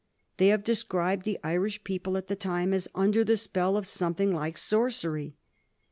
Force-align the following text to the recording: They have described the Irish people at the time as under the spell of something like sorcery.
They 0.37 0.47
have 0.47 0.63
described 0.63 1.25
the 1.25 1.37
Irish 1.43 1.83
people 1.83 2.17
at 2.17 2.25
the 2.27 2.35
time 2.35 2.73
as 2.73 2.87
under 2.95 3.23
the 3.23 3.37
spell 3.37 3.77
of 3.77 3.85
something 3.85 4.33
like 4.33 4.57
sorcery. 4.57 5.35